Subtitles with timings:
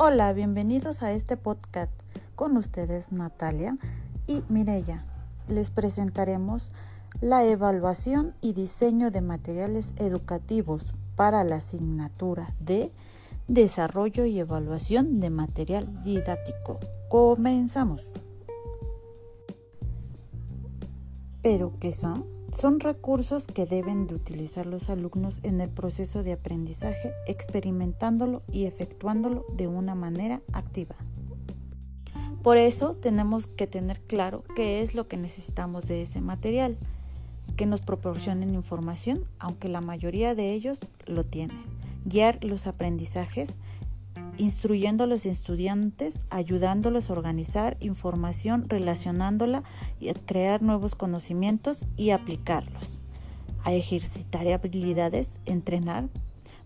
[0.00, 1.90] Hola, bienvenidos a este podcast.
[2.36, 3.78] Con ustedes Natalia
[4.28, 5.04] y Mirella.
[5.48, 6.70] Les presentaremos
[7.20, 12.92] la evaluación y diseño de materiales educativos para la asignatura de
[13.48, 16.78] Desarrollo y Evaluación de Material Didáctico.
[17.08, 18.00] Comenzamos.
[21.42, 22.37] ¿Pero qué son?
[22.56, 28.64] Son recursos que deben de utilizar los alumnos en el proceso de aprendizaje, experimentándolo y
[28.64, 30.96] efectuándolo de una manera activa.
[32.42, 36.78] Por eso tenemos que tener claro qué es lo que necesitamos de ese material,
[37.56, 41.58] que nos proporcionen información, aunque la mayoría de ellos lo tienen.
[42.04, 43.58] Guiar los aprendizajes
[44.38, 49.64] instruyendo a los estudiantes, ayudándolos a organizar información, relacionándola
[50.00, 52.90] y a crear nuevos conocimientos y aplicarlos,
[53.64, 56.08] a ejercitar habilidades, entrenar.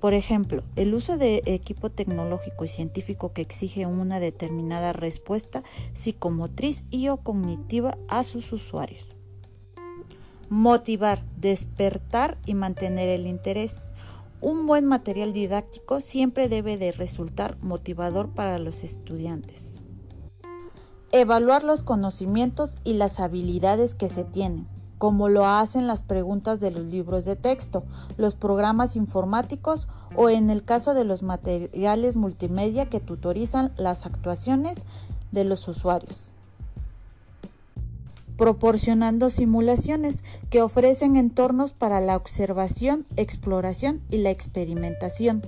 [0.00, 6.84] Por ejemplo, el uso de equipo tecnológico y científico que exige una determinada respuesta psicomotriz
[6.90, 9.16] y o cognitiva a sus usuarios.
[10.48, 13.90] Motivar, despertar y mantener el interés
[14.46, 19.82] un buen material didáctico siempre debe de resultar motivador para los estudiantes.
[21.10, 26.70] Evaluar los conocimientos y las habilidades que se tienen, como lo hacen las preguntas de
[26.70, 27.86] los libros de texto,
[28.18, 34.86] los programas informáticos o en el caso de los materiales multimedia que tutorizan las actuaciones
[35.32, 36.25] de los usuarios
[38.36, 45.42] proporcionando simulaciones que ofrecen entornos para la observación, exploración y la experimentación,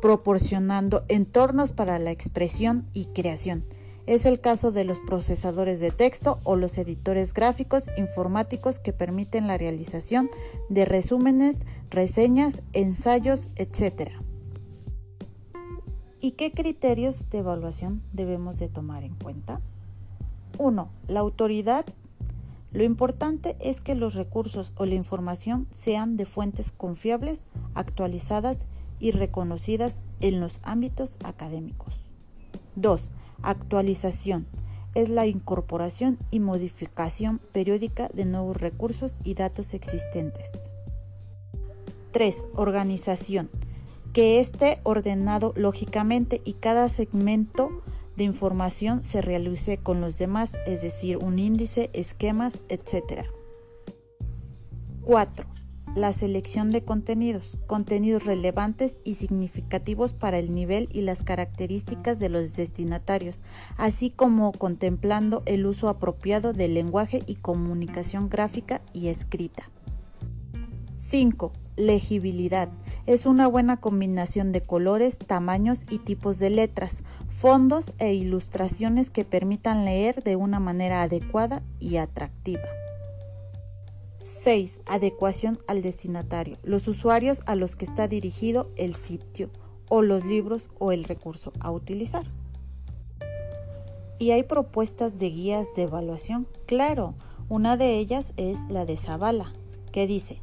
[0.00, 3.64] proporcionando entornos para la expresión y creación.
[4.06, 9.46] Es el caso de los procesadores de texto o los editores gráficos informáticos que permiten
[9.46, 10.30] la realización
[10.68, 11.58] de resúmenes,
[11.90, 14.12] reseñas, ensayos, etc.
[16.18, 19.60] ¿Y qué criterios de evaluación debemos de tomar en cuenta?
[20.58, 20.88] 1.
[21.08, 21.84] La autoridad.
[22.72, 28.66] Lo importante es que los recursos o la información sean de fuentes confiables, actualizadas
[29.00, 31.98] y reconocidas en los ámbitos académicos.
[32.76, 33.10] 2.
[33.42, 34.46] Actualización.
[34.94, 40.50] Es la incorporación y modificación periódica de nuevos recursos y datos existentes.
[42.12, 42.34] 3.
[42.54, 43.50] Organización.
[44.12, 47.82] Que esté ordenado lógicamente y cada segmento
[48.20, 53.24] de información se realice con los demás, es decir, un índice, esquemas, etc.
[55.00, 55.46] 4.
[55.96, 62.28] La selección de contenidos, contenidos relevantes y significativos para el nivel y las características de
[62.28, 63.38] los destinatarios,
[63.78, 69.70] así como contemplando el uso apropiado del lenguaje y comunicación gráfica y escrita.
[70.98, 71.52] 5.
[71.76, 72.68] Legibilidad.
[73.06, 79.24] Es una buena combinación de colores, tamaños y tipos de letras, fondos e ilustraciones que
[79.24, 82.68] permitan leer de una manera adecuada y atractiva.
[84.42, 84.80] 6.
[84.86, 86.58] Adecuación al destinatario.
[86.62, 89.48] Los usuarios a los que está dirigido el sitio
[89.88, 92.24] o los libros o el recurso a utilizar.
[94.18, 96.46] Y hay propuestas de guías de evaluación.
[96.66, 97.14] Claro,
[97.48, 99.52] una de ellas es la de Zavala,
[99.92, 100.40] que dice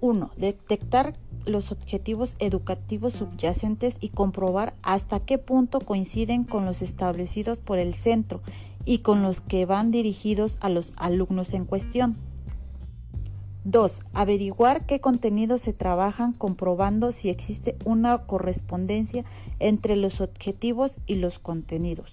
[0.00, 0.30] 1.
[0.36, 1.14] Detectar
[1.46, 7.94] los objetivos educativos subyacentes y comprobar hasta qué punto coinciden con los establecidos por el
[7.94, 8.40] centro
[8.84, 12.16] y con los que van dirigidos a los alumnos en cuestión.
[13.64, 14.00] 2.
[14.14, 19.24] Averiguar qué contenidos se trabajan comprobando si existe una correspondencia
[19.58, 22.12] entre los objetivos y los contenidos.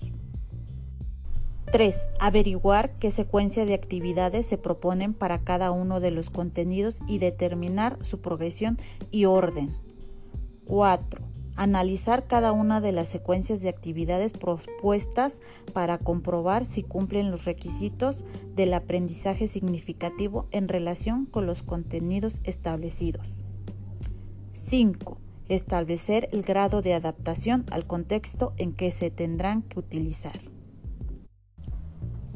[1.72, 1.98] 3.
[2.20, 7.98] Averiguar qué secuencia de actividades se proponen para cada uno de los contenidos y determinar
[8.06, 8.80] su progresión
[9.12, 9.74] y orden.
[10.66, 11.22] 4.
[11.58, 15.42] Analizar cada una de las secuencias de actividades propuestas
[15.74, 18.24] para comprobar si cumplen los requisitos
[18.56, 23.28] del aprendizaje significativo en relación con los contenidos establecidos.
[24.54, 25.18] 5.
[25.50, 30.40] Establecer el grado de adaptación al contexto en que se tendrán que utilizar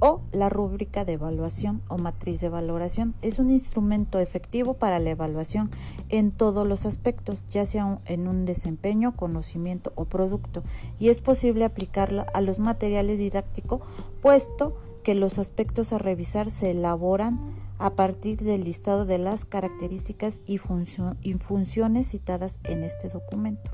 [0.01, 3.13] o la rúbrica de evaluación o matriz de valoración.
[3.21, 5.69] Es un instrumento efectivo para la evaluación
[6.09, 10.63] en todos los aspectos, ya sea en un desempeño, conocimiento o producto,
[10.99, 13.81] y es posible aplicarla a los materiales didácticos,
[14.21, 17.39] puesto que los aspectos a revisar se elaboran
[17.77, 20.59] a partir del listado de las características y,
[21.21, 23.71] y funciones citadas en este documento.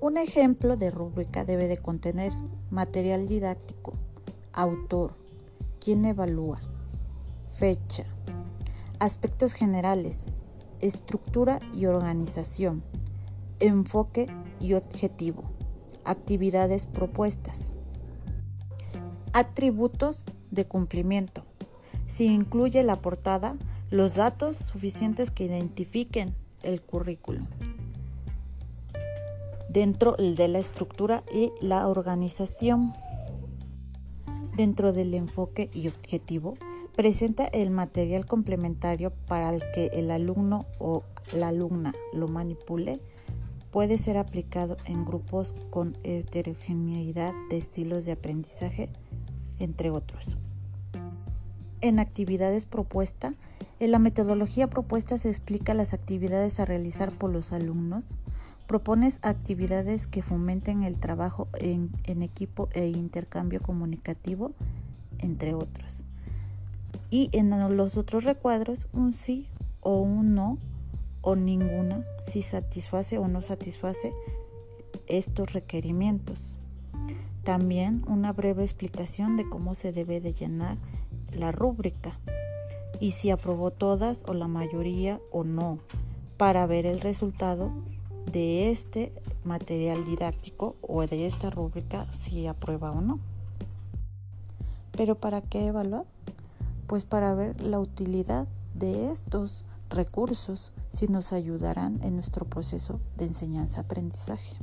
[0.00, 2.32] Un ejemplo de rúbrica debe de contener
[2.70, 3.94] material didáctico,
[4.52, 5.14] Autor.
[5.78, 6.60] ¿Quién evalúa?
[7.56, 8.04] Fecha.
[8.98, 10.18] Aspectos generales.
[10.80, 12.82] Estructura y organización.
[13.60, 14.26] enfoque
[14.60, 15.44] y objetivo,
[16.04, 17.58] actividades propuestas,
[19.32, 21.44] atributos de cumplimiento.
[22.06, 23.56] Si incluye la portada,
[23.90, 27.46] los datos suficientes que identifiquen el currículum
[29.68, 32.92] dentro de la estructura y la organización.
[34.60, 36.58] Dentro del enfoque y objetivo,
[36.94, 41.02] presenta el material complementario para el que el alumno o
[41.32, 43.00] la alumna lo manipule.
[43.70, 48.90] Puede ser aplicado en grupos con heterogeneidad de estilos de aprendizaje,
[49.58, 50.36] entre otros.
[51.80, 53.36] En actividades propuestas,
[53.78, 58.04] en la metodología propuesta se explica las actividades a realizar por los alumnos
[58.70, 61.90] Propones actividades que fomenten el trabajo en,
[62.22, 64.52] equipo e intercambio comunicativo,
[65.18, 66.04] entre otros.
[67.10, 69.48] Y en los otros recuadros, un sí
[69.80, 70.56] o un no
[71.20, 74.12] o ninguna, si satisface o no satisface
[75.08, 76.38] estos requerimientos.
[77.42, 80.76] También una breve explicación de cómo se debe de llenar
[81.32, 82.20] la rúbrica
[83.00, 85.80] y si aprobó todas o la mayoría o no
[86.36, 87.72] para ver el resultado
[88.30, 89.12] de este
[89.44, 93.18] material didáctico o de esta rúbrica si aprueba o no.
[94.92, 96.04] ¿Pero para qué evaluar?
[96.86, 103.26] Pues para ver la utilidad de estos recursos si nos ayudarán en nuestro proceso de
[103.26, 104.56] enseñanza-aprendizaje.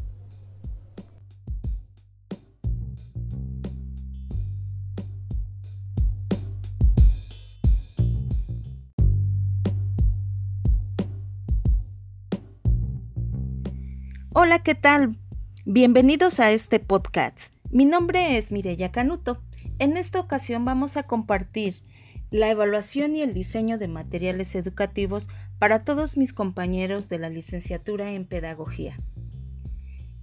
[14.40, 15.18] Hola, ¿qué tal?
[15.66, 17.52] Bienvenidos a este podcast.
[17.72, 19.42] Mi nombre es Mireya Canuto.
[19.80, 21.82] En esta ocasión vamos a compartir
[22.30, 28.12] la evaluación y el diseño de materiales educativos para todos mis compañeros de la licenciatura
[28.12, 29.00] en Pedagogía.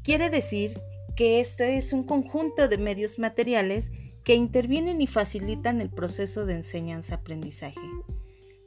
[0.05, 0.81] Quiere decir
[1.17, 3.91] que esto es un conjunto de medios materiales
[4.23, 7.81] que intervienen y facilitan el proceso de enseñanza-aprendizaje,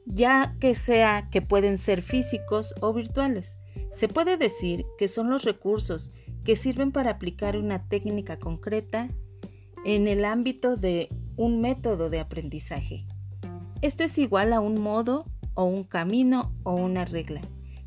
[0.04, 3.57] ya que sea que pueden ser físicos o virtuales
[3.90, 6.12] se puede decir que son los recursos
[6.44, 9.08] que sirven para aplicar una técnica concreta
[9.84, 13.04] en el ámbito de un método de aprendizaje.
[13.80, 15.24] Esto es igual a un modo
[15.54, 17.40] o un camino o una regla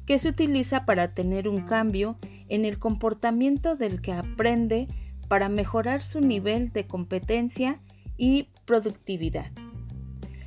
[0.06, 2.18] que se utiliza para tener un cambio
[2.50, 4.88] en el comportamiento del que aprende
[5.28, 7.80] para mejorar su nivel de competencia
[8.18, 9.52] y productividad.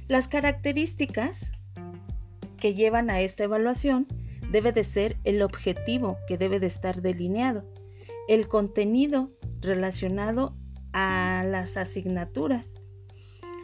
[0.09, 1.51] Las características
[2.59, 4.07] que llevan a esta evaluación
[4.55, 7.65] debe de ser el objetivo que debe de estar delineado,
[8.29, 10.57] el contenido relacionado
[10.93, 12.81] a las asignaturas.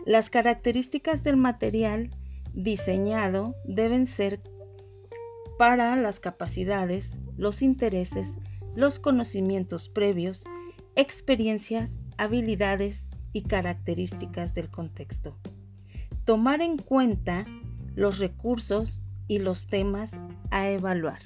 [0.04, 2.10] Las características del material
[2.54, 4.40] diseñado deben ser
[5.58, 8.34] para las capacidades, los intereses,
[8.75, 10.42] los conocimientos previos,
[10.96, 15.37] experiencias, habilidades y características del contexto.
[16.25, 17.46] Tomar en cuenta
[17.94, 21.20] los recursos y los temas a evaluar.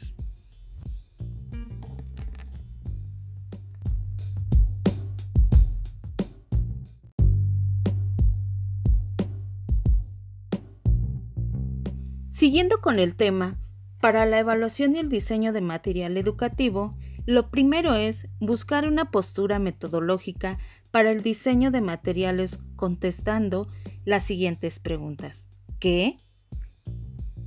[12.28, 13.56] Siguiendo con el tema,
[14.02, 19.58] para la evaluación y el diseño de material educativo, lo primero es buscar una postura
[19.58, 20.56] metodológica
[20.90, 23.66] para el diseño de materiales contestando
[24.04, 25.48] las siguientes preguntas.
[25.78, 26.23] ¿Qué?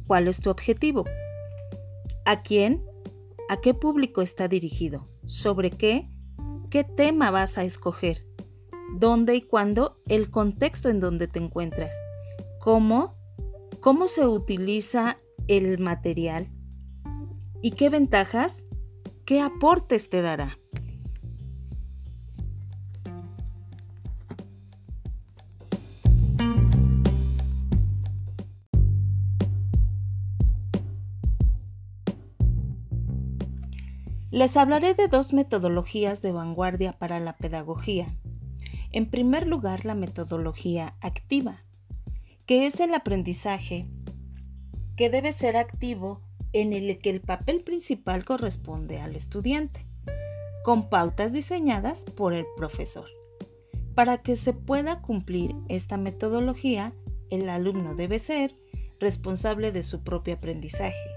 [0.08, 1.04] ¿Cuál es tu objetivo?
[2.24, 2.86] ¿A quién?
[3.50, 5.10] ¿A qué público está dirigido?
[5.26, 6.10] ¿Sobre qué?
[6.70, 8.26] ¿Qué tema vas a escoger?
[8.98, 10.02] ¿Dónde y cuándo?
[10.08, 11.94] El contexto en donde te encuentras.
[12.60, 13.16] ¿Cómo?
[13.82, 15.18] ¿Cómo se utiliza
[15.50, 16.50] el material?
[17.62, 18.66] ¿Y qué ventajas?
[19.26, 20.58] ¿Qué aportes te dará?
[34.38, 38.16] Les hablaré de dos metodologías de vanguardia para la pedagogía.
[38.92, 41.64] En primer lugar, la metodología activa,
[42.46, 43.88] que es el aprendizaje
[44.96, 46.22] que debe ser activo
[46.54, 49.88] en el que el papel principal corresponde al estudiante,
[50.64, 53.10] con pautas diseñadas por el profesor.
[53.96, 56.94] Para que se pueda cumplir esta metodología,
[57.32, 58.56] el alumno debe ser
[59.00, 61.17] responsable de su propio aprendizaje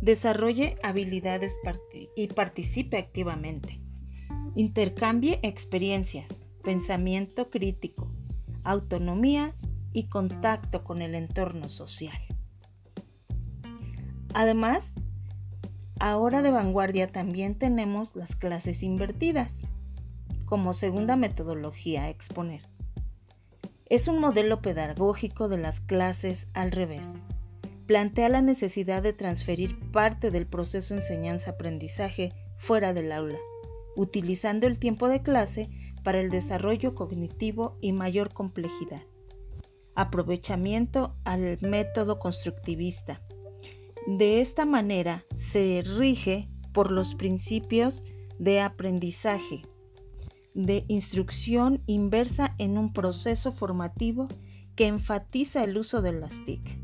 [0.00, 1.56] desarrolle habilidades
[2.16, 3.80] y participe activamente.
[4.54, 6.28] Intercambie experiencias,
[6.62, 8.10] pensamiento crítico,
[8.64, 9.54] autonomía
[9.92, 12.20] y contacto con el entorno social.
[14.34, 14.94] Además,
[16.02, 19.60] Ahora de vanguardia también tenemos las clases invertidas,
[20.46, 22.62] como segunda metodología a exponer.
[23.84, 27.06] Es un modelo pedagógico de las clases al revés.
[27.90, 33.40] Plantea la necesidad de transferir parte del proceso enseñanza-aprendizaje fuera del aula,
[33.96, 35.68] utilizando el tiempo de clase
[36.04, 39.02] para el desarrollo cognitivo y mayor complejidad.
[39.96, 43.22] Aprovechamiento al método constructivista.
[44.06, 48.04] De esta manera se rige por los principios
[48.38, 49.62] de aprendizaje,
[50.54, 54.28] de instrucción inversa en un proceso formativo
[54.76, 56.79] que enfatiza el uso de las TIC.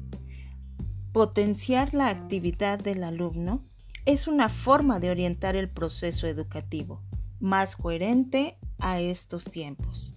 [1.16, 3.64] Potenciar la actividad del alumno
[4.04, 7.00] es una forma de orientar el proceso educativo,
[7.40, 10.14] más coherente a estos tiempos.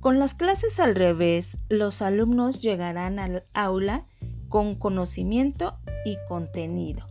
[0.00, 4.06] Con las clases al revés, los alumnos llegarán al aula
[4.48, 5.76] con conocimiento
[6.06, 7.04] y contenido.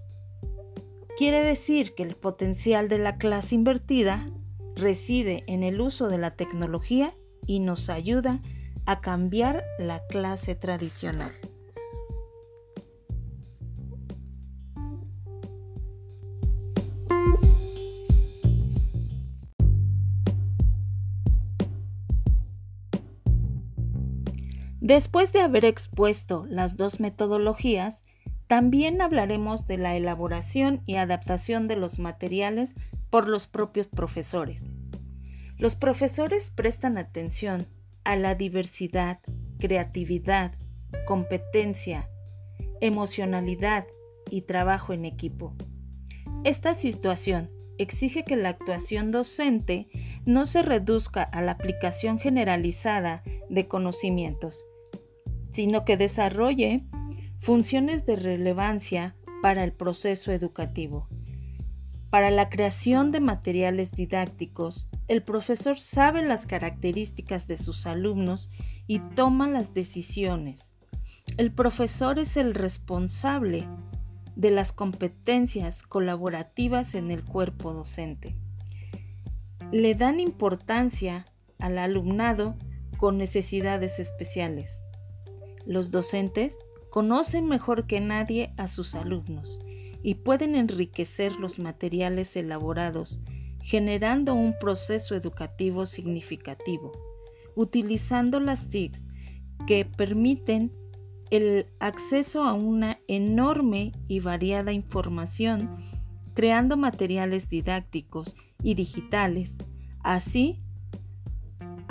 [1.15, 4.27] Quiere decir que el potencial de la clase invertida
[4.75, 7.13] reside en el uso de la tecnología
[7.45, 8.41] y nos ayuda
[8.87, 11.31] a cambiar la clase tradicional.
[24.93, 28.03] Después de haber expuesto las dos metodologías,
[28.45, 32.75] también hablaremos de la elaboración y adaptación de los materiales
[33.09, 34.63] por los propios profesores.
[35.57, 37.65] Los profesores prestan atención
[38.03, 39.19] a la diversidad,
[39.57, 40.53] creatividad,
[41.07, 42.07] competencia,
[42.79, 43.87] emocionalidad
[44.29, 45.55] y trabajo en equipo.
[46.43, 49.87] Esta situación exige que la actuación docente
[50.27, 54.63] no se reduzca a la aplicación generalizada de conocimientos,
[55.53, 56.83] sino que desarrolle
[57.39, 61.07] funciones de relevancia para el proceso educativo.
[62.09, 68.49] Para la creación de materiales didácticos, el profesor sabe las características de sus alumnos
[68.85, 70.73] y toma las decisiones.
[71.37, 73.67] El profesor es el responsable
[74.35, 78.35] de las competencias colaborativas en el cuerpo docente.
[79.71, 81.25] Le dan importancia
[81.57, 82.53] al alumnado
[82.97, 84.82] con necesidades especiales.
[85.65, 86.57] Los docentes
[86.89, 89.59] conocen mejor que nadie a sus alumnos
[90.03, 93.19] y pueden enriquecer los materiales elaborados,
[93.61, 96.91] generando un proceso educativo significativo,
[97.55, 99.03] utilizando las TICs
[99.65, 100.73] que permiten
[101.31, 105.89] el acceso a una enorme y variada información,
[106.33, 109.57] creando materiales didácticos y digitales,
[110.03, 110.62] así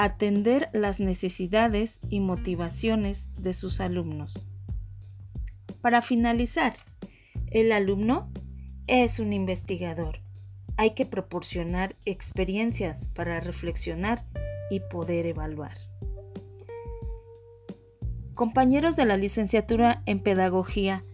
[0.05, 4.45] atender las necesidades y motivaciones de sus alumnos.
[5.81, 6.75] Para finalizar,
[7.53, 8.29] el alumno
[8.89, 10.19] es un investigador.
[10.77, 14.25] Hay que proporcionar experiencias para reflexionar
[14.73, 15.79] y poder evaluar.
[18.35, 21.05] Compañeros de la licenciatura en Pedagogía,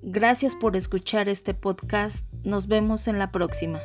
[0.00, 2.24] gracias por escuchar este podcast.
[2.44, 3.80] Nos vemos en la próxima.